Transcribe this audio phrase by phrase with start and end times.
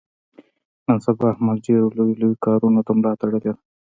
[0.87, 3.53] نن سبا احمد ډېرو لویو لویو کاونو ته ملا تړلې ده.